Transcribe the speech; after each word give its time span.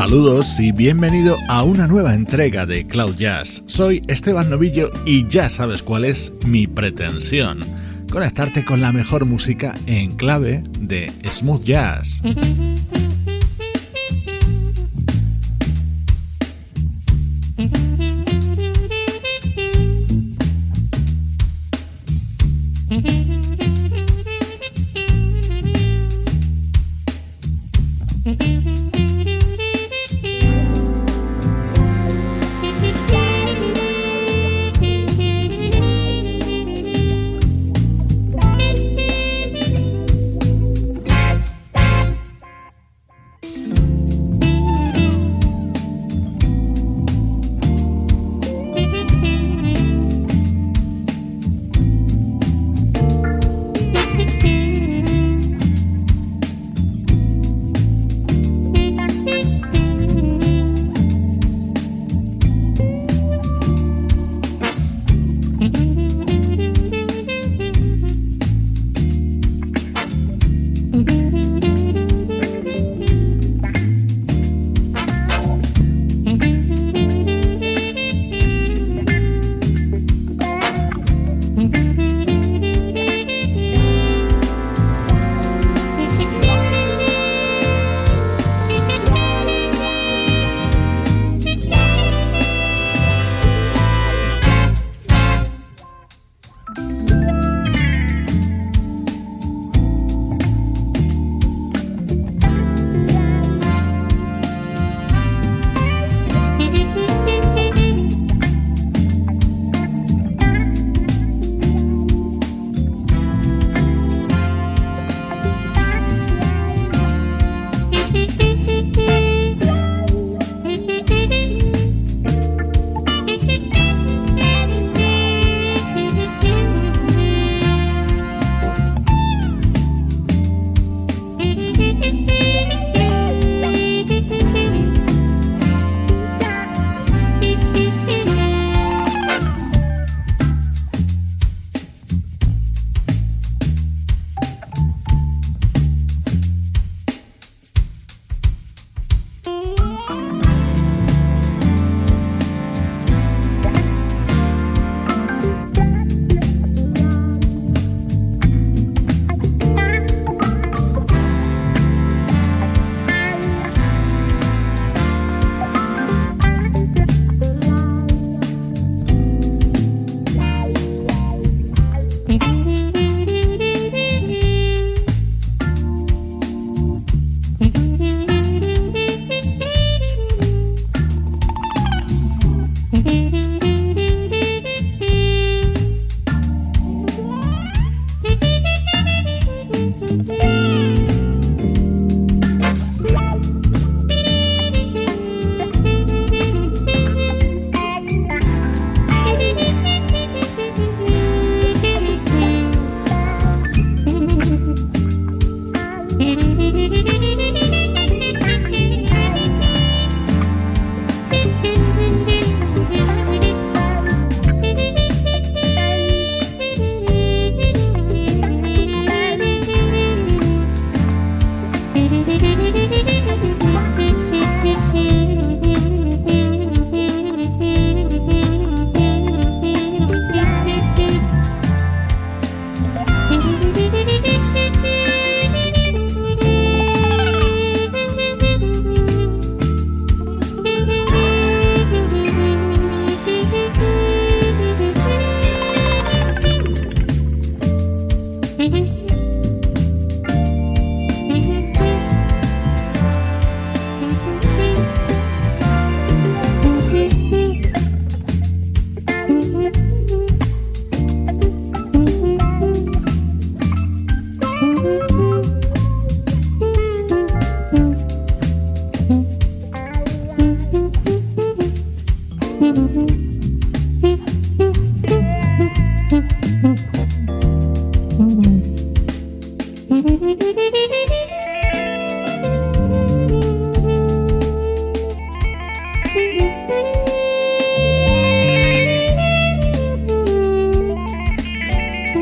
Saludos 0.00 0.58
y 0.58 0.72
bienvenido 0.72 1.36
a 1.50 1.62
una 1.62 1.86
nueva 1.86 2.14
entrega 2.14 2.64
de 2.64 2.86
Cloud 2.86 3.16
Jazz. 3.16 3.62
Soy 3.66 4.02
Esteban 4.08 4.48
Novillo 4.48 4.90
y 5.04 5.28
ya 5.28 5.50
sabes 5.50 5.82
cuál 5.82 6.06
es 6.06 6.32
mi 6.42 6.66
pretensión. 6.66 7.60
Conectarte 8.10 8.64
con 8.64 8.80
la 8.80 8.92
mejor 8.92 9.26
música 9.26 9.74
en 9.84 10.16
clave 10.16 10.64
de 10.78 11.12
smooth 11.30 11.64
jazz. 11.64 12.22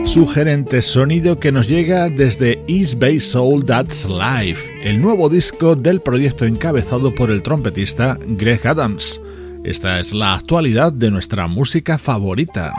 sugerente 0.09 0.81
sonido 0.81 1.39
que 1.39 1.53
nos 1.53 1.69
llega 1.69 2.09
desde 2.09 2.65
East 2.67 2.99
Bay 2.99 3.21
Soul 3.21 3.67
That's 3.67 4.09
Life, 4.09 4.73
el 4.83 5.03
nuevo 5.03 5.29
disco 5.29 5.77
del 5.77 6.01
proyecto 6.01 6.47
encabezado 6.47 7.15
por 7.15 7.31
el 7.31 7.43
trompetista 7.43 8.19
Greg 8.27 8.67
Adams. 8.67 9.21
Esta 9.65 10.01
es 10.01 10.15
la 10.15 10.33
actualidad 10.33 10.95
de 10.95 11.11
nuestra 11.11 11.47
música 11.47 11.99
favorita. 11.99 12.73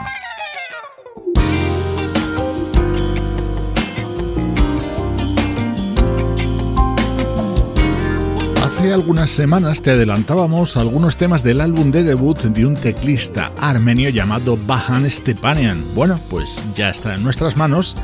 Hace 8.80 8.94
algunas 8.94 9.28
semanas 9.28 9.82
te 9.82 9.90
adelantábamos 9.90 10.78
algunos 10.78 11.18
temas 11.18 11.42
del 11.42 11.60
álbum 11.60 11.90
de 11.90 12.02
debut 12.02 12.38
de 12.38 12.64
un 12.64 12.74
teclista 12.74 13.52
armenio 13.58 14.08
llamado 14.08 14.56
Bahan 14.56 15.08
Stepanian. 15.10 15.84
Bueno, 15.94 16.18
pues 16.30 16.62
ya 16.74 16.88
está 16.88 17.14
en 17.14 17.22
nuestras 17.22 17.58
manos 17.58 17.94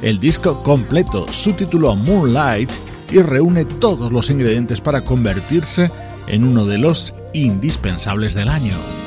el 0.00 0.18
disco 0.20 0.62
completo, 0.62 1.30
su 1.30 1.52
título 1.52 1.94
Moonlight, 1.96 2.70
y 3.10 3.18
reúne 3.20 3.66
todos 3.66 4.10
los 4.10 4.30
ingredientes 4.30 4.80
para 4.80 5.04
convertirse 5.04 5.90
en 6.26 6.44
uno 6.44 6.64
de 6.64 6.78
los 6.78 7.12
indispensables 7.34 8.32
del 8.32 8.48
año. 8.48 9.01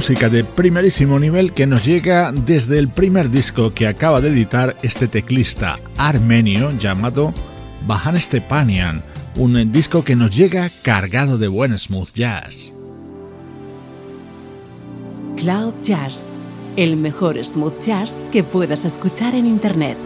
Música 0.00 0.30
de 0.30 0.44
primerísimo 0.44 1.18
nivel 1.18 1.52
que 1.52 1.66
nos 1.66 1.84
llega 1.84 2.32
desde 2.32 2.78
el 2.78 2.88
primer 2.88 3.28
disco 3.28 3.74
que 3.74 3.86
acaba 3.86 4.22
de 4.22 4.30
editar 4.30 4.78
este 4.82 5.08
teclista 5.08 5.76
armenio 5.98 6.72
llamado 6.78 7.34
Bahan 7.86 8.18
Stepanian, 8.18 9.04
un 9.36 9.70
disco 9.72 10.02
que 10.02 10.16
nos 10.16 10.34
llega 10.34 10.70
cargado 10.82 11.36
de 11.36 11.48
buen 11.48 11.76
smooth 11.76 12.14
jazz. 12.14 12.72
Cloud 15.36 15.74
Jazz, 15.82 16.32
el 16.78 16.96
mejor 16.96 17.36
smooth 17.44 17.78
jazz 17.84 18.26
que 18.32 18.42
puedas 18.42 18.86
escuchar 18.86 19.34
en 19.34 19.44
Internet. 19.44 19.98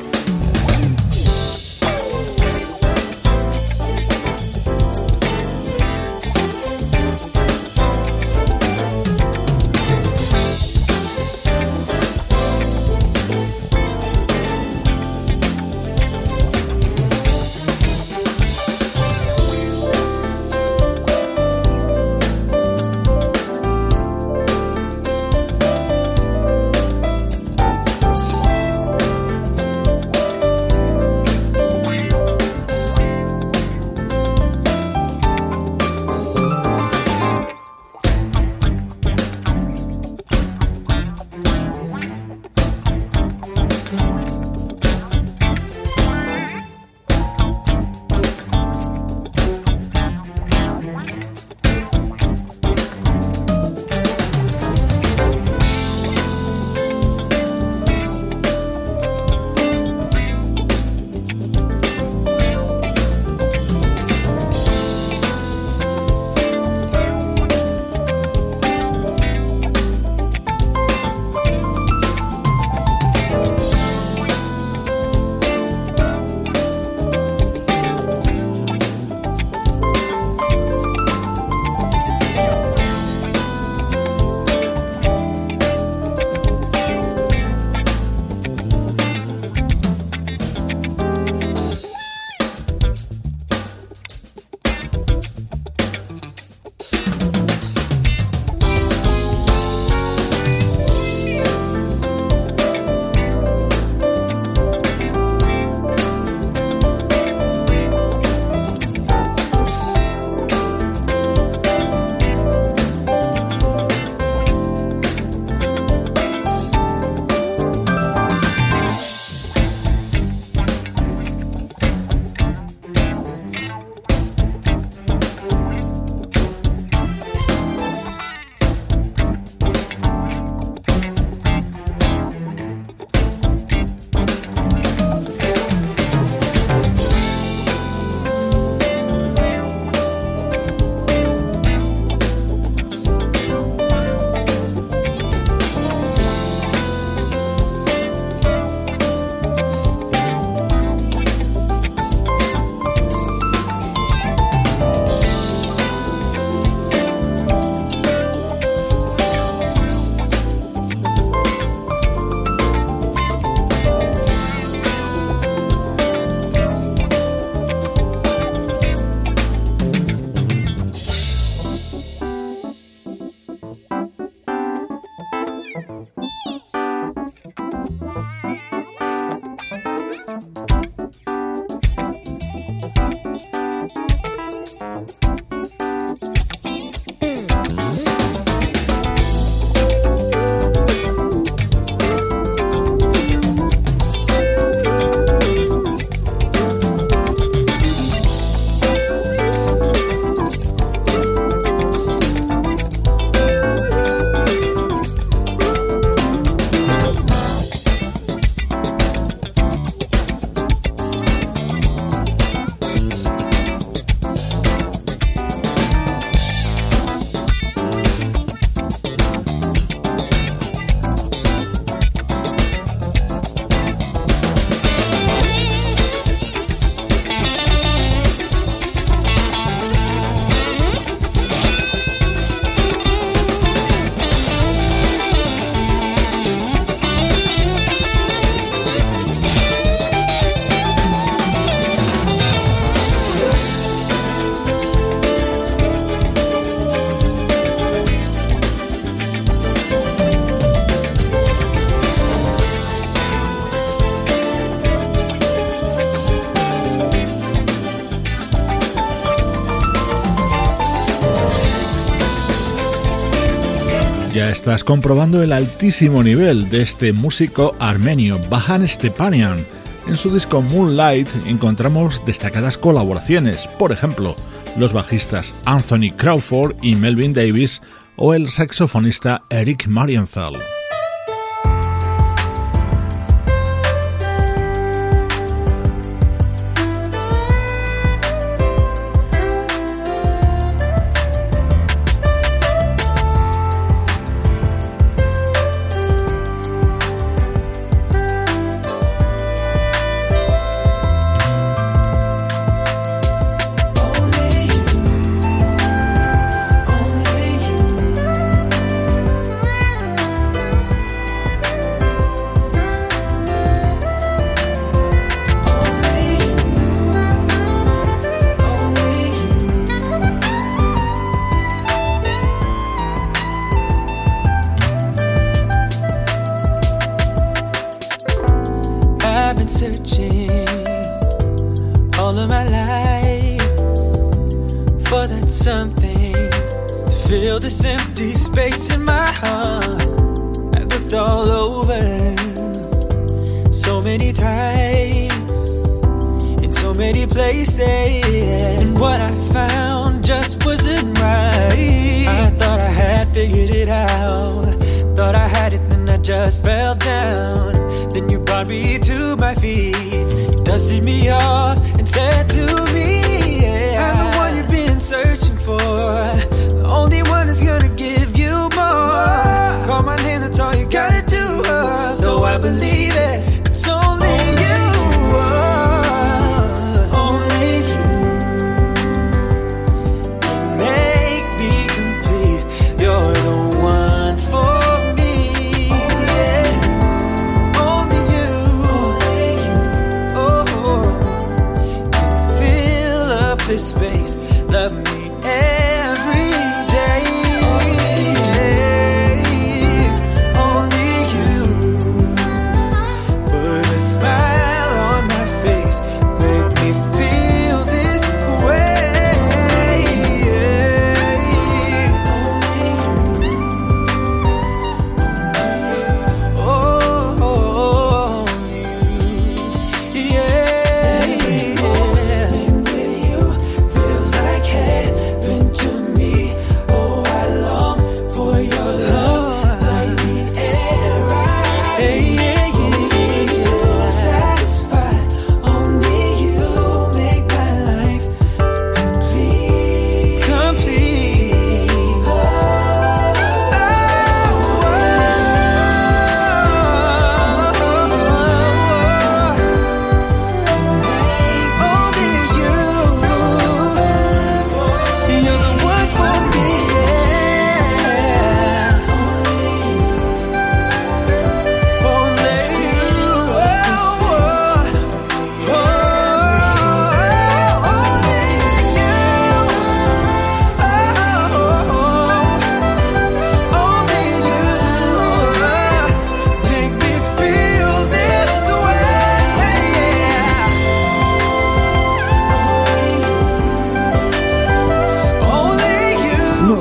Estás 264.51 264.85
comprobando 264.85 265.43
el 265.43 265.53
altísimo 265.53 266.23
nivel 266.23 266.69
de 266.69 266.83
este 266.83 267.13
músico 267.13 267.75
armenio 267.79 268.41
Bahan 268.51 268.87
Stepanian. 268.89 269.65
En 270.07 270.17
su 270.17 270.33
disco 270.33 270.61
Moonlight 270.61 271.29
encontramos 271.47 272.25
destacadas 272.27 272.77
colaboraciones, 272.77 273.67
por 273.79 273.93
ejemplo, 273.93 274.37
los 274.77 274.93
bajistas 274.93 275.55
Anthony 275.65 276.11
Crawford 276.17 276.77
y 276.83 276.97
Melvin 276.97 277.33
Davis 277.33 277.81
o 278.17 278.35
el 278.35 278.49
saxofonista 278.49 279.45
Eric 279.51 279.87
Marienthal. 279.87 280.74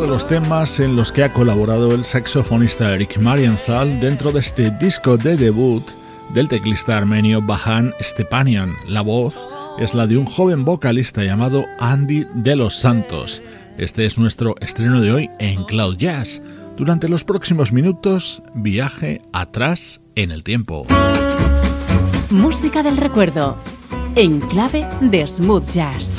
de 0.04 0.10
los 0.10 0.28
temas 0.28 0.82
en 0.82 0.98
los 0.98 1.14
que 1.14 1.24
ha 1.24 1.32
colaborado 1.32 1.94
el 1.94 2.04
saxofonista 2.04 2.94
Eric 2.94 3.20
Marienthal 3.20 4.02
dentro 4.02 4.34
de 4.34 4.42
este 4.42 4.70
disco 4.72 5.16
de 5.16 5.38
debut 5.38 5.84
del 6.34 6.50
teclista 6.50 6.98
armenio 6.98 7.42
Bahan 7.42 7.94
Stepanian. 8.02 8.74
La 8.86 9.00
voz 9.00 9.48
es 9.80 9.94
la 9.94 10.06
de 10.06 10.18
un 10.18 10.26
joven 10.26 10.66
vocalista 10.66 11.24
llamado 11.24 11.64
Andy 11.80 12.26
de 12.34 12.58
los 12.58 12.76
Santos. 12.76 13.42
Este 13.78 14.06
es 14.06 14.18
nuestro 14.18 14.56
estreno 14.60 15.00
de 15.00 15.14
hoy 15.14 15.30
en 15.40 15.64
Cloud 15.64 15.96
Jazz. 15.96 16.42
Durante 16.76 17.08
los 17.08 17.24
próximos 17.24 17.72
minutos, 17.72 18.44
viaje 18.54 19.22
atrás 19.32 20.02
en 20.16 20.32
el 20.32 20.44
tiempo. 20.44 20.86
Música 22.30 22.84
del 22.84 22.98
recuerdo, 22.98 23.58
en 24.16 24.42
clave 24.42 24.86
de 25.00 25.26
smooth 25.26 25.70
jazz. 25.72 26.18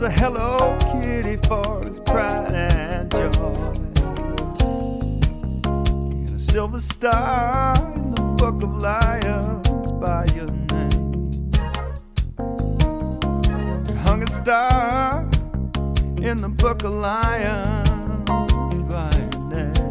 was 0.00 0.08
a 0.08 0.12
Hello 0.12 0.78
Kitty 0.92 1.36
for 1.46 1.80
his 1.84 2.00
pride 2.00 2.52
and 2.54 3.10
joy. 3.10 3.20
And 5.84 6.30
a 6.30 6.38
silver 6.38 6.80
star 6.80 7.74
in 7.94 8.14
the 8.14 8.22
book 8.38 8.62
of 8.62 8.80
lions 8.80 9.92
by 10.00 10.24
your 10.34 10.50
name. 10.72 11.30
Hung 14.04 14.22
a 14.22 14.26
star 14.26 15.28
in 16.22 16.38
the 16.38 16.48
book 16.48 16.82
of 16.84 16.92
lions 16.92 18.30
by 18.88 19.10
your 19.18 19.40
name. 19.50 19.90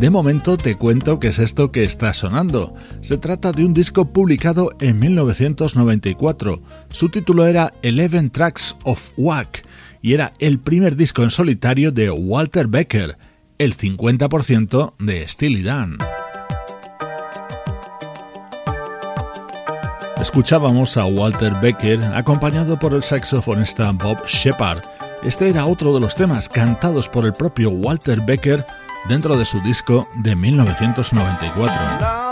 De 0.00 0.10
momento 0.10 0.58
te 0.58 0.76
cuento 0.76 1.18
qué 1.18 1.28
es 1.28 1.38
esto 1.38 1.72
que 1.72 1.82
está 1.82 2.12
sonando. 2.12 2.74
Se 3.00 3.16
trata 3.16 3.50
de 3.50 3.64
un 3.64 3.72
disco 3.72 4.04
publicado 4.04 4.68
en 4.78 4.98
1994. 4.98 6.60
Su 6.92 7.08
título 7.08 7.46
era 7.46 7.72
Eleven 7.80 8.28
Tracks 8.28 8.76
of 8.84 9.12
Wack 9.16 9.62
y 10.02 10.12
era 10.12 10.34
el 10.38 10.58
primer 10.58 10.96
disco 10.96 11.22
en 11.22 11.30
solitario 11.30 11.92
de 11.92 12.10
Walter 12.10 12.66
Becker, 12.66 13.16
el 13.56 13.74
50% 13.74 14.92
de 14.98 15.26
Steely 15.26 15.62
Dan. 15.62 15.96
Escuchábamos 20.20 20.98
a 20.98 21.06
Walter 21.06 21.54
Becker 21.62 22.02
acompañado 22.14 22.78
por 22.78 22.92
el 22.92 23.02
saxofonista 23.02 23.92
Bob 23.92 24.18
Shepard. 24.26 24.82
Este 25.22 25.48
era 25.48 25.64
otro 25.64 25.94
de 25.94 26.00
los 26.00 26.14
temas 26.14 26.50
cantados 26.50 27.08
por 27.08 27.24
el 27.24 27.32
propio 27.32 27.70
Walter 27.70 28.20
Becker 28.20 28.62
dentro 29.08 29.36
de 29.36 29.44
su 29.44 29.60
disco 29.60 30.08
de 30.14 30.36
1994. 30.36 32.25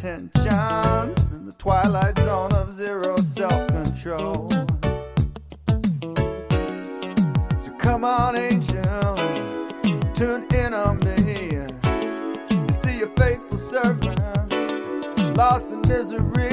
ten 0.00 0.30
chance 0.42 1.30
in 1.32 1.44
the 1.44 1.52
twilight 1.58 2.16
zone 2.20 2.50
of 2.52 2.72
zero 2.72 3.14
self 3.18 3.66
control. 3.68 4.48
So 7.58 7.70
come 7.76 8.02
on, 8.04 8.34
angel, 8.34 9.14
tune 10.14 10.46
in 10.54 10.72
on 10.72 11.00
me. 11.00 11.50
You 12.50 12.80
see 12.80 12.98
your 13.00 13.12
faithful 13.18 13.58
servant 13.58 14.18
lost 15.36 15.70
in 15.70 15.82
misery. 15.82 16.49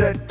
said 0.00 0.29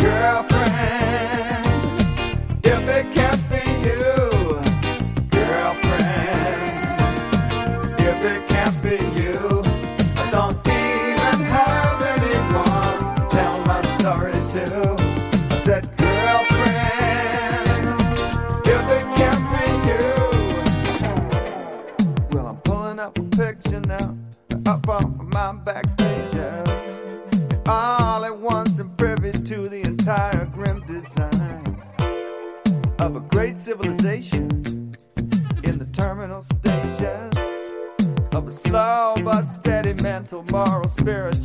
civilization 33.69 34.49
in 35.63 35.77
the 35.77 35.87
terminal 35.93 36.41
stages 36.41 37.37
of 38.33 38.47
a 38.47 38.51
slow 38.51 39.15
but 39.23 39.43
steady 39.43 39.93
mental, 40.01 40.43
moral, 40.49 40.87
spiritual. 40.87 41.38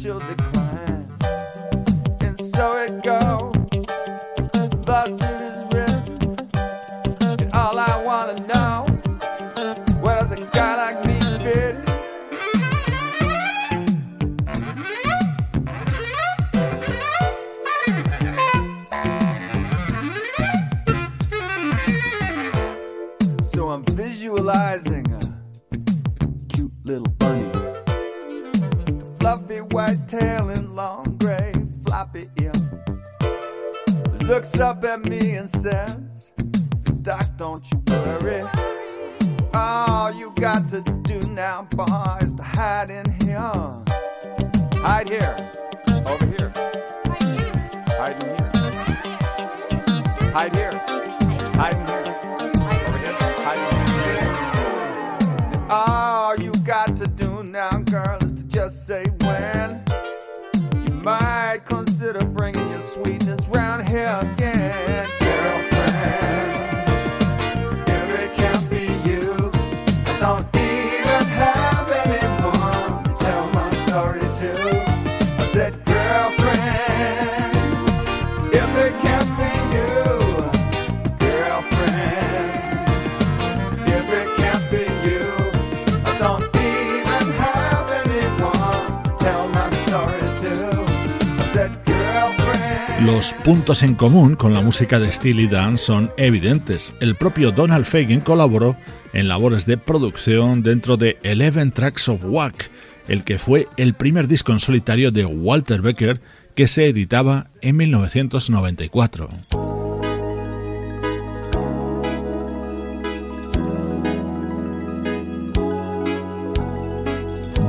Los 93.15 93.33
puntos 93.33 93.85
en 93.85 93.95
común 93.95 94.35
con 94.35 94.53
la 94.53 94.61
música 94.61 94.99
de 94.99 95.13
Steely 95.13 95.47
Dan 95.47 95.79
son 95.79 96.11
evidentes. 96.17 96.93
El 96.99 97.15
propio 97.15 97.53
Donald 97.53 97.85
Fagen 97.85 98.21
colaboró 98.21 98.77
en 99.13 99.29
labores 99.29 99.67
de 99.67 99.77
producción 99.77 100.65
dentro 100.65 100.97
de 100.97 101.17
Eleven 101.23 101.71
Tracks 101.71 102.09
of 102.09 102.25
Wack, 102.25 102.69
el 103.07 103.23
que 103.23 103.39
fue 103.39 103.69
el 103.77 103.95
primer 103.95 104.27
disco 104.27 104.51
en 104.51 104.59
solitario 104.59 105.13
de 105.13 105.25
Walter 105.27 105.81
Becker 105.81 106.21
que 106.57 106.67
se 106.67 106.89
editaba 106.89 107.51
en 107.61 107.77
1994. 107.77 109.29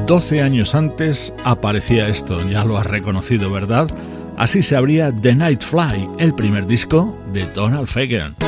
Doce 0.08 0.42
años 0.42 0.74
antes 0.74 1.34
aparecía 1.44 2.08
esto, 2.08 2.48
ya 2.50 2.66
lo 2.66 2.80
has 2.80 2.86
reconocido, 2.88 3.52
¿verdad? 3.52 3.92
Así 4.38 4.64
se 4.64 4.76
abría 4.76 5.12
The 5.12 5.36
Night 5.36 5.64
Fly, 5.64 6.10
el 6.20 6.34
primer 6.34 6.68
disco 6.68 7.18
de 7.32 7.46
Donald 7.54 7.88
Fagen. 7.88 8.45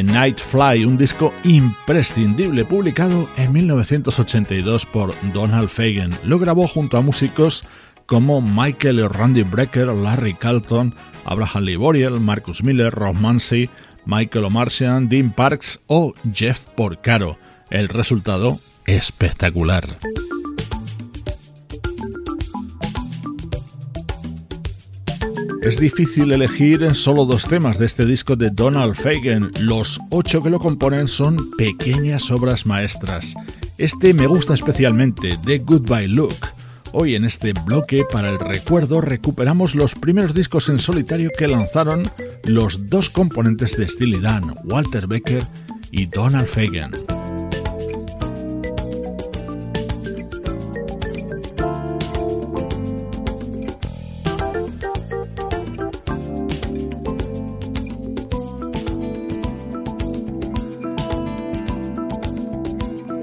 The 0.00 0.14
Night 0.14 0.38
Fly, 0.38 0.86
un 0.86 0.96
disco 0.96 1.30
imprescindible 1.44 2.64
publicado 2.64 3.28
en 3.36 3.52
1982 3.52 4.86
por 4.86 5.12
Donald 5.34 5.68
Fagen. 5.68 6.10
Lo 6.24 6.38
grabó 6.38 6.66
junto 6.66 6.96
a 6.96 7.02
músicos 7.02 7.64
como 8.06 8.40
Michael 8.40 9.10
Randy 9.10 9.42
Brecker, 9.42 9.88
Larry 9.88 10.32
Carlton, 10.32 10.94
Abraham 11.26 11.64
Lee 11.64 11.76
Boriel, 11.76 12.18
Marcus 12.18 12.62
Miller, 12.62 12.94
Rob 12.94 13.14
Munsey, 13.14 13.68
Michael 14.06 14.46
O'Martian, 14.46 15.10
Dean 15.10 15.34
Parks 15.34 15.80
o 15.86 16.14
Jeff 16.32 16.60
Porcaro. 16.60 17.36
El 17.68 17.90
resultado 17.90 18.58
espectacular. 18.86 19.98
Es 25.62 25.78
difícil 25.78 26.32
elegir 26.32 26.94
solo 26.94 27.26
dos 27.26 27.46
temas 27.46 27.78
de 27.78 27.84
este 27.84 28.06
disco 28.06 28.34
de 28.34 28.50
Donald 28.50 28.94
Fagen. 28.94 29.50
Los 29.60 30.00
ocho 30.10 30.42
que 30.42 30.48
lo 30.48 30.58
componen 30.58 31.06
son 31.06 31.36
pequeñas 31.58 32.30
obras 32.30 32.64
maestras. 32.64 33.34
Este 33.76 34.14
me 34.14 34.26
gusta 34.26 34.54
especialmente, 34.54 35.36
The 35.44 35.58
Goodbye 35.58 36.08
Look. 36.08 36.34
Hoy 36.92 37.14
en 37.14 37.24
este 37.24 37.52
bloque 37.52 38.04
para 38.10 38.30
el 38.30 38.38
recuerdo 38.38 39.02
recuperamos 39.02 39.74
los 39.74 39.94
primeros 39.94 40.34
discos 40.34 40.70
en 40.70 40.78
solitario 40.78 41.30
que 41.36 41.46
lanzaron 41.46 42.02
los 42.44 42.86
dos 42.86 43.10
componentes 43.10 43.76
de 43.76 43.86
Steely 43.86 44.20
Dan, 44.20 44.54
Walter 44.64 45.06
Becker 45.06 45.42
y 45.90 46.06
Donald 46.06 46.48
Fagen. 46.48 46.92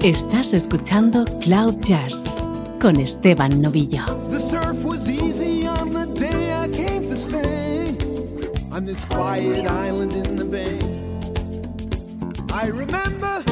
Estás 0.02 0.54
escuchando 0.54 1.24
Cloud 1.40 1.80
Jazz 1.80 2.24
con 2.80 2.96
Esteban 2.96 3.60
Novillo. 3.60 4.04
The 4.30 4.38
surf 4.38 4.84
was 4.84 5.10
easy 5.10 5.66
on 5.66 5.90
the 5.90 6.06
day 6.14 6.52
I 6.54 6.68
came 6.68 7.08
to 7.08 7.16
stay 7.16 7.96
on 8.70 8.84
this 8.84 9.04
quiet 9.04 9.66
island 9.66 10.12
in 10.12 10.36
the 10.36 10.44
bay. 10.44 10.78
I 12.52 12.68
remember 12.68 13.42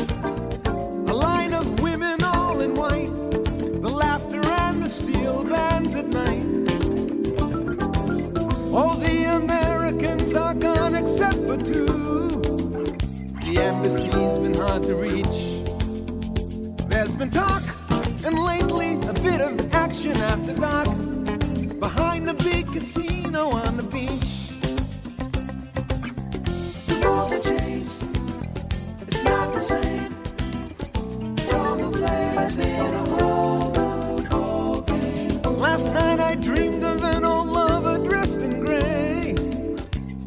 a 1.08 1.12
line 1.12 1.52
of 1.52 1.80
women 1.82 2.22
all 2.22 2.60
in 2.60 2.74
white, 2.76 3.10
the 3.82 3.90
laughter 3.90 4.40
and 4.46 4.84
the 4.84 4.88
steel 4.88 5.42
bands 5.42 5.96
at 5.96 6.06
night. 6.06 6.46
All 8.72 8.94
the 8.94 9.24
Americans 9.34 10.34
are 10.36 10.54
gone 10.54 10.94
except 10.94 11.38
for 11.38 11.56
two. 11.56 11.96
The 13.42 13.58
embassy's 13.58 14.38
been 14.38 14.55
been 17.18 17.30
talk, 17.30 17.62
and 18.26 18.38
lately 18.38 18.94
a 19.08 19.12
bit 19.14 19.40
of 19.40 19.74
action 19.74 20.14
after 20.18 20.52
dark 20.54 20.86
behind 21.80 22.28
the 22.28 22.34
big 22.44 22.66
casino 22.66 23.48
on 23.48 23.76
the 23.78 23.82
beach. 23.84 24.50
The 26.88 26.94
rules 27.06 27.30
have 27.30 27.42
changed. 27.42 28.02
It's 29.08 29.24
not 29.24 29.54
the 29.54 29.60
same. 29.60 30.14
The 31.36 31.90
players 31.92 32.58
in 32.58 32.94
a 32.94 33.04
whole 33.04 33.70
ball 33.70 34.80
game. 34.82 35.42
Last 35.58 35.92
night 35.94 36.20
I 36.20 36.34
dreamed 36.34 36.84
of 36.84 37.02
an 37.02 37.24
old 37.24 37.48
lover 37.48 37.98
dressed 38.06 38.40
in 38.40 38.62
gray. 38.62 39.34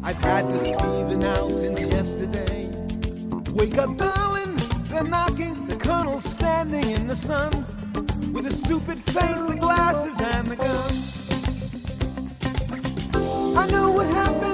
I've 0.02 0.16
had 0.16 0.50
this 0.50 0.68
fever 0.70 1.16
now 1.16 1.48
since 1.48 1.86
yesterday. 1.86 2.68
Wake 3.52 3.78
up, 3.78 3.96
darling, 3.96 4.56
they're 4.88 5.04
knocking. 5.04 5.69
Standing 6.70 7.00
in 7.00 7.06
the 7.08 7.16
sun 7.16 7.50
with 8.32 8.46
a 8.46 8.52
stupid 8.52 8.98
face, 9.00 9.42
the 9.42 9.56
glasses, 9.58 10.20
and 10.20 10.46
the 10.46 10.54
gun. 10.54 10.92
I 13.58 13.66
know 13.72 13.90
what 13.90 14.06
happened. 14.06 14.49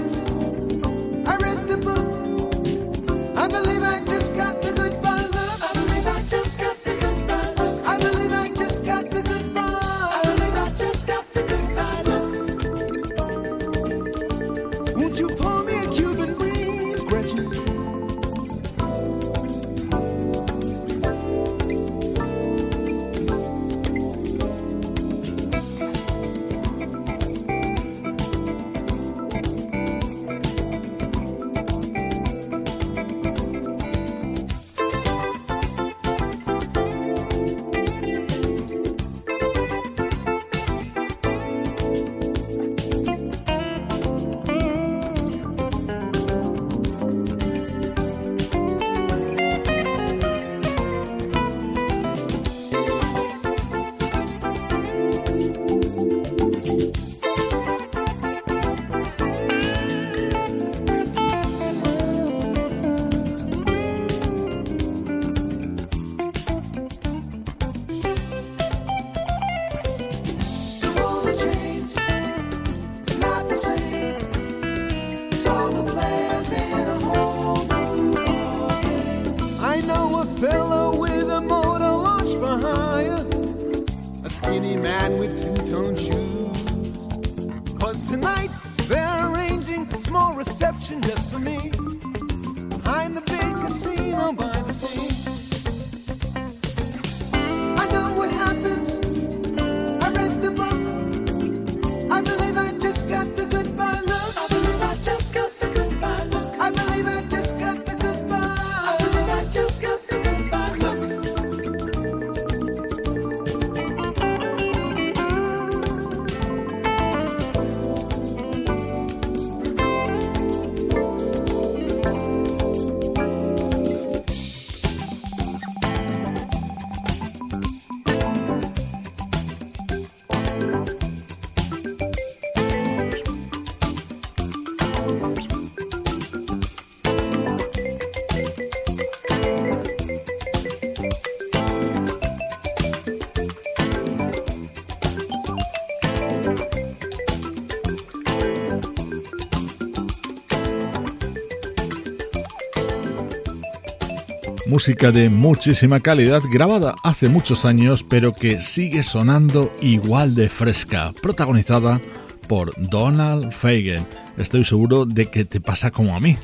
música 154.76 155.10
de 155.10 155.30
muchísima 155.30 156.00
calidad 156.00 156.42
grabada 156.52 156.96
hace 157.02 157.30
muchos 157.30 157.64
años 157.64 158.02
pero 158.02 158.34
que 158.34 158.60
sigue 158.60 159.02
sonando 159.04 159.74
igual 159.80 160.34
de 160.34 160.50
fresca, 160.50 161.14
protagonizada 161.22 161.98
por 162.46 162.74
Donald 162.76 163.52
Fagen. 163.52 164.06
Estoy 164.36 164.64
seguro 164.64 165.06
de 165.06 165.30
que 165.30 165.46
te 165.46 165.62
pasa 165.62 165.90
como 165.90 166.14
a 166.14 166.20
mí. 166.20 166.36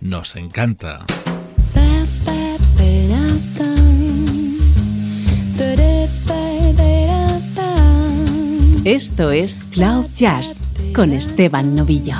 Nos 0.00 0.34
encanta. 0.34 1.06
Esto 8.82 9.30
es 9.30 9.62
Cloud 9.70 10.06
Jazz 10.14 10.64
con 10.92 11.12
Esteban 11.12 11.76
Novillo. 11.76 12.16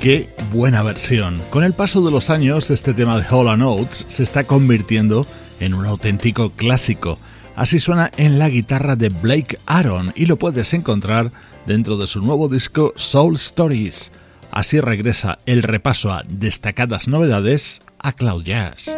Qué 0.00 0.28
buena 0.52 0.84
versión. 0.84 1.40
Con 1.50 1.64
el 1.64 1.72
paso 1.72 2.04
de 2.04 2.12
los 2.12 2.30
años, 2.30 2.70
este 2.70 2.94
tema 2.94 3.18
de 3.18 3.26
Hall 3.28 3.58
Notes 3.58 4.04
se 4.06 4.22
está 4.22 4.44
convirtiendo 4.44 5.26
en 5.58 5.74
un 5.74 5.86
auténtico 5.86 6.50
clásico. 6.50 7.18
Así 7.56 7.80
suena 7.80 8.12
en 8.16 8.38
la 8.38 8.48
guitarra 8.48 8.94
de 8.94 9.08
Blake 9.08 9.58
Aaron 9.66 10.12
y 10.14 10.26
lo 10.26 10.36
puedes 10.36 10.72
encontrar 10.72 11.32
dentro 11.66 11.96
de 11.96 12.06
su 12.06 12.22
nuevo 12.22 12.48
disco 12.48 12.92
Soul 12.94 13.34
Stories. 13.34 14.12
Así 14.52 14.80
regresa 14.80 15.40
el 15.46 15.64
repaso 15.64 16.12
a 16.12 16.22
destacadas 16.28 17.08
novedades 17.08 17.82
a 17.98 18.12
Cloud 18.12 18.44
Jazz. 18.44 18.96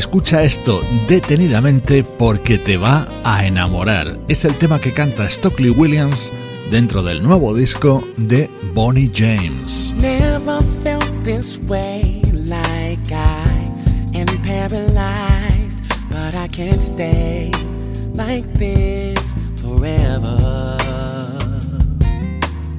Escucha 0.00 0.42
esto 0.42 0.80
detenidamente 1.08 2.02
porque 2.02 2.56
te 2.56 2.78
va 2.78 3.06
a 3.22 3.44
enamorar. 3.44 4.16
Es 4.28 4.46
el 4.46 4.56
tema 4.56 4.80
que 4.80 4.92
canta 4.92 5.28
Stockley 5.28 5.68
Williams 5.68 6.32
dentro 6.70 7.02
del 7.02 7.22
nuevo 7.22 7.52
disco 7.52 8.02
de 8.16 8.48
Bonnie 8.72 9.10
James. 9.14 9.92
Never 10.00 10.62
felt 10.82 11.04
this 11.22 11.60
way 11.68 12.22
like 12.32 13.12
I 13.12 13.70
am 14.14 14.26
paralyzed, 14.42 15.82
but 16.08 16.34
I 16.34 16.48
can't 16.48 16.80
stay 16.80 17.50
like 18.14 18.50
this 18.54 19.34
forever. 19.56 20.78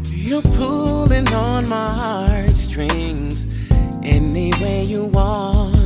You're 0.09 0.41
pulling 0.57 1.32
on 1.36 1.69
my 1.69 1.93
heartstrings 1.93 3.45
any 4.01 4.51
way 4.59 4.86
you 4.86 5.05
want. 5.05 5.80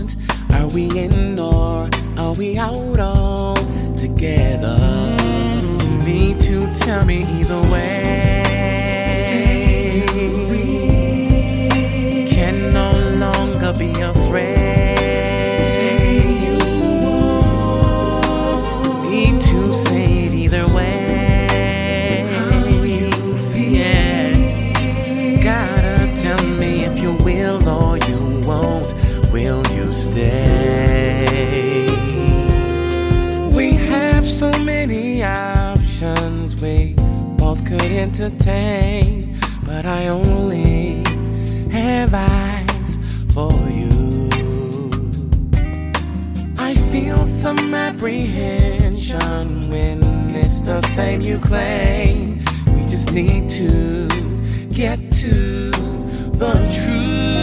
We 0.76 0.90
in 1.00 1.40
or 1.40 1.90
are 2.18 2.34
we 2.34 2.58
out 2.58 3.00
all 3.00 3.56
together? 3.96 4.78
You 5.62 6.04
need 6.04 6.42
to 6.42 6.68
tell 6.76 7.06
me 7.06 7.24
either 7.40 7.62
way. 7.72 9.14
Say 9.16 10.06
Can 12.28 12.74
no 12.74 12.92
longer 13.18 13.72
be 13.80 14.02
afraid. 14.02 14.65
Could 37.78 37.92
entertain, 37.92 39.38
but 39.66 39.86
I 39.86 40.08
only 40.08 41.04
have 41.72 42.14
eyes 42.14 43.00
for 43.34 43.52
you. 43.70 44.30
I 46.58 46.74
feel 46.92 47.26
some 47.26 47.74
apprehension 47.74 49.70
when 49.70 50.02
it's 50.36 50.62
the 50.62 50.80
same 50.82 51.22
you 51.22 51.38
claim. 51.38 52.40
We 52.68 52.88
just 52.88 53.12
need 53.12 53.50
to 53.52 54.08
get 54.70 55.00
to 55.24 55.72
the 56.42 56.54
truth. 56.76 57.35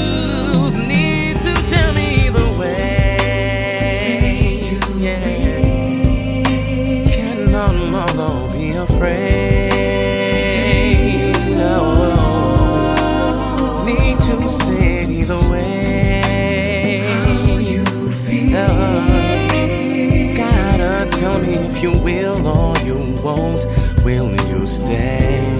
You 21.83 21.91
will 21.99 22.47
or 22.47 22.79
you 22.79 22.97
won't. 23.25 23.67
Will 24.05 24.31
you 24.49 24.67
stay? 24.69 25.52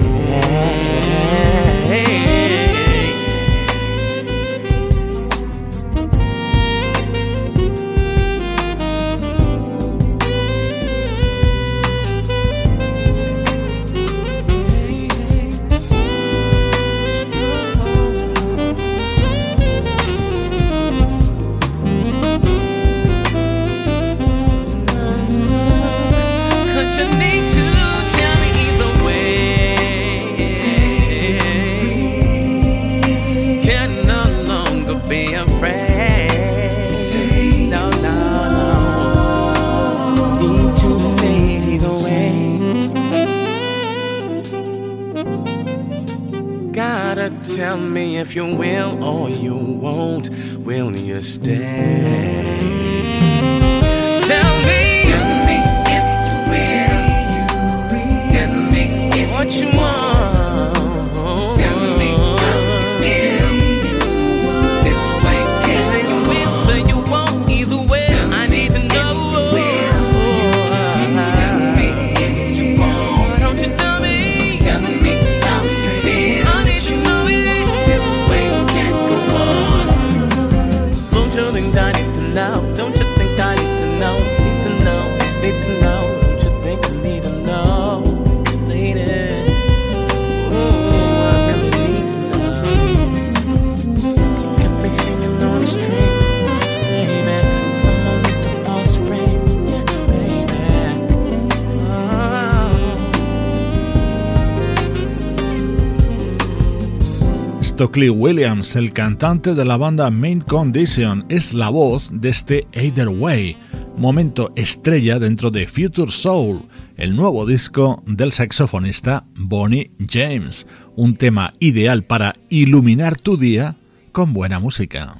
Stockley 107.73 108.09
Williams, 108.09 108.75
el 108.75 108.93
cantante 108.93 109.55
de 109.55 109.65
la 109.65 109.77
banda 109.77 110.11
Main 110.11 110.41
Condition, 110.41 111.25
es 111.29 111.55
la 111.55 111.69
voz 111.69 112.07
de 112.11 112.29
este 112.29 112.67
Either 112.73 113.07
Way, 113.09 113.55
momento 113.97 114.53
estrella 114.55 115.17
dentro 115.17 115.49
de 115.49 115.65
Future 115.65 116.11
Soul, 116.11 116.61
el 116.97 117.15
nuevo 117.15 117.47
disco 117.47 118.03
del 118.05 118.31
saxofonista 118.31 119.23
Bonnie 119.35 119.89
James, 120.07 120.67
un 120.95 121.15
tema 121.15 121.55
ideal 121.57 122.03
para 122.03 122.35
iluminar 122.49 123.19
tu 123.19 123.37
día 123.37 123.75
con 124.11 124.33
buena 124.33 124.59
música. 124.59 125.17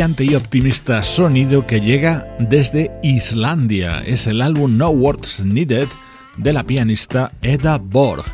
Brillante 0.00 0.24
y 0.24 0.34
optimista 0.34 1.02
sonido 1.02 1.66
que 1.66 1.78
llega 1.78 2.26
desde 2.38 2.90
Islandia. 3.02 4.00
Es 4.06 4.26
el 4.26 4.40
álbum 4.40 4.78
No 4.78 4.88
Words 4.88 5.44
Needed 5.44 5.88
de 6.38 6.54
la 6.54 6.64
pianista 6.64 7.32
Edda 7.42 7.76
Borg. 7.76 8.24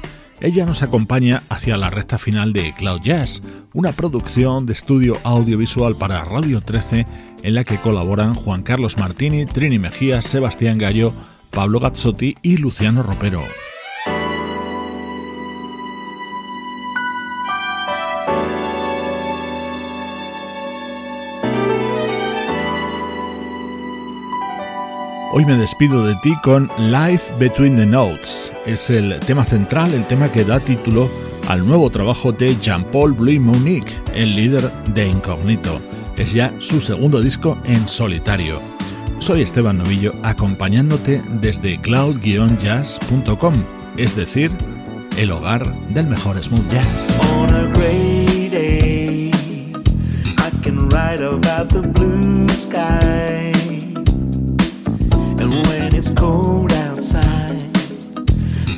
Ella 0.40 0.64
nos 0.64 0.84
acompaña 0.84 1.42
hacia 1.48 1.76
la 1.76 1.90
recta 1.90 2.18
final 2.18 2.52
de 2.52 2.72
Cloud 2.72 3.00
Jazz, 3.02 3.42
una 3.74 3.90
producción 3.90 4.64
de 4.64 4.74
estudio 4.74 5.18
audiovisual 5.24 5.96
para 5.96 6.24
Radio 6.24 6.60
13 6.60 7.04
en 7.42 7.54
la 7.56 7.64
que 7.64 7.78
colaboran 7.78 8.34
Juan 8.34 8.62
Carlos 8.62 8.96
Martini, 8.96 9.44
Trini 9.44 9.80
Mejía, 9.80 10.22
Sebastián 10.22 10.78
Gallo, 10.78 11.12
Pablo 11.50 11.80
Gazzotti 11.80 12.36
y 12.42 12.58
Luciano 12.58 13.02
Ropero. 13.02 13.42
Hoy 25.38 25.44
me 25.44 25.58
despido 25.58 26.02
de 26.02 26.14
ti 26.22 26.34
con 26.42 26.66
Life 26.78 27.30
Between 27.38 27.76
the 27.76 27.84
Notes. 27.84 28.50
Es 28.64 28.88
el 28.88 29.20
tema 29.20 29.44
central, 29.44 29.92
el 29.92 30.06
tema 30.06 30.32
que 30.32 30.46
da 30.46 30.58
título 30.58 31.10
al 31.46 31.66
nuevo 31.66 31.90
trabajo 31.90 32.32
de 32.32 32.56
Jean-Paul 32.58 33.12
Blouy 33.12 33.38
Monique, 33.38 33.92
el 34.14 34.34
líder 34.34 34.72
de 34.94 35.06
Incognito. 35.06 35.78
Es 36.16 36.32
ya 36.32 36.54
su 36.58 36.80
segundo 36.80 37.20
disco 37.20 37.58
en 37.64 37.86
solitario. 37.86 38.62
Soy 39.18 39.42
Esteban 39.42 39.76
Novillo 39.76 40.14
acompañándote 40.22 41.20
desde 41.42 41.78
cloud-jazz.com, 41.82 43.54
es 43.98 44.16
decir, 44.16 44.50
el 45.18 45.30
hogar 45.32 45.70
del 45.90 46.06
mejor 46.06 46.42
smooth 46.42 46.72
jazz. 46.72 47.18
On 47.34 47.54
a 47.54 47.64
gray 47.74 48.48
day, 48.48 49.30
I 50.38 50.62
can 50.62 50.88
write 50.88 51.22
about 51.22 51.68
the 51.68 51.82
blue 51.82 52.48
sky. 52.48 53.55
Cold 56.16 56.72
outside, 56.72 57.70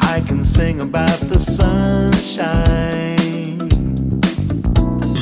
I 0.02 0.20
can 0.26 0.44
sing 0.44 0.80
about 0.80 1.20
the 1.20 1.38
sunshine. 1.38 3.16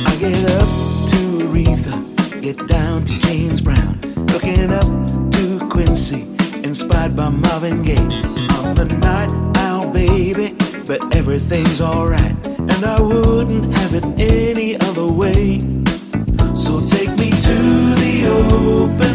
I 0.05 0.15
get 0.19 0.43
up 0.59 0.69
to 1.11 1.19
Aretha, 1.45 2.41
get 2.41 2.57
down 2.67 3.05
to 3.05 3.19
James 3.19 3.61
Brown, 3.61 3.99
looking 4.33 4.71
up 4.71 4.89
to 5.33 5.59
Quincy, 5.69 6.23
inspired 6.63 7.15
by 7.15 7.29
Marvin 7.29 7.83
Gaye. 7.83 8.09
I'm 8.49 8.77
a 8.77 8.85
night 8.85 9.31
owl, 9.57 9.89
baby, 9.91 10.55
but 10.85 11.15
everything's 11.15 11.79
alright, 11.79 12.35
and 12.47 12.83
I 12.83 12.99
wouldn't 12.99 13.73
have 13.77 13.93
it 13.93 14.05
any 14.19 14.75
other 14.81 15.07
way. 15.07 15.59
So 16.53 16.81
take 16.89 17.11
me 17.17 17.29
to 17.29 17.57
the 18.01 18.15
open 18.27 19.06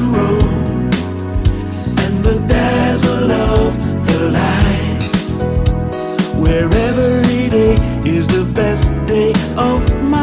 the 2.93 2.99
dazzle 2.99 3.33
of 3.33 4.07
the 4.07 4.31
lights, 4.31 5.39
where 6.37 6.71
every 6.71 7.49
day 7.49 7.75
is 8.05 8.27
the 8.27 8.45
best 8.55 8.91
day 9.07 9.33
of 9.57 9.81
my 10.03 10.22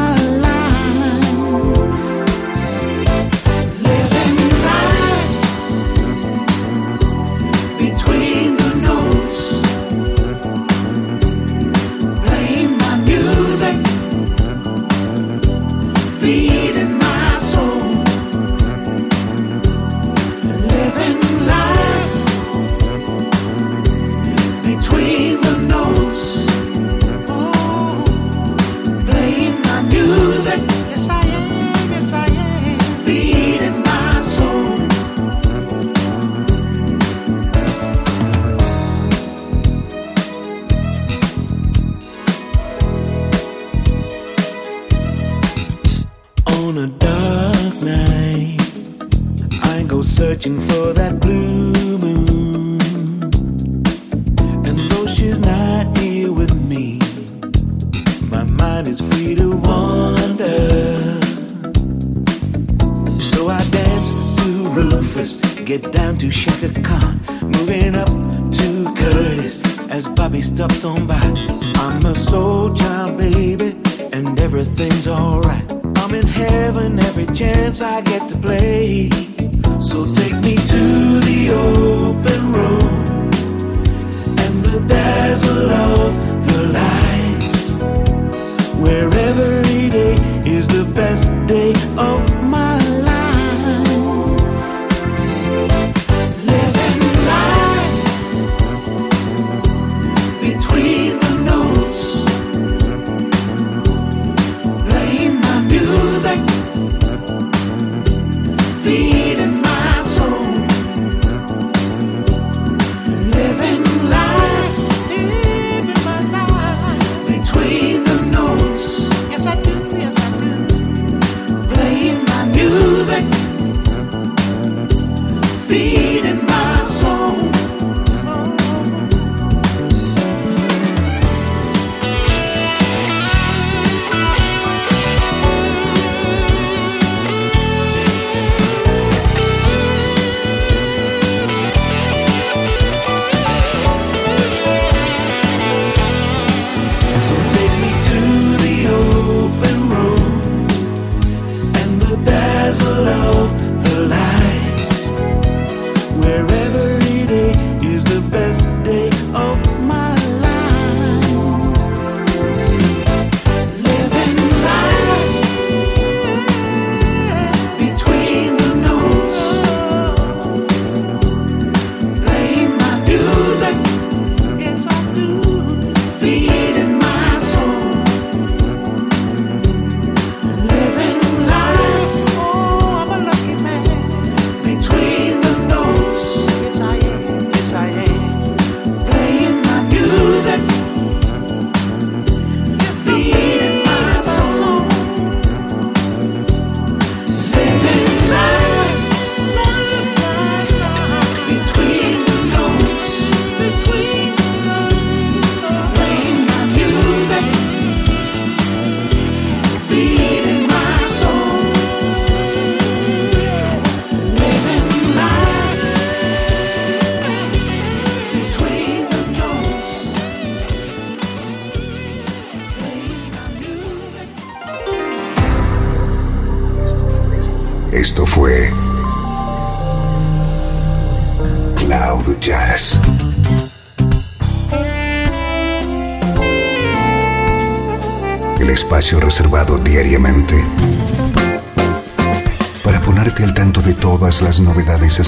Love 152.99 153.83
the 153.83 154.07
light. 154.09 154.38